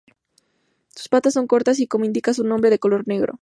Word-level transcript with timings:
Sus 0.95 1.09
patas 1.09 1.35
son 1.35 1.45
cortas 1.45 1.79
y 1.79 1.85
como 1.85 2.05
indica 2.05 2.33
su 2.33 2.43
nombre 2.43 2.71
de 2.71 2.79
color 2.79 3.07
negro. 3.07 3.29